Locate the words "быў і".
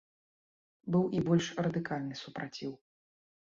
0.95-1.21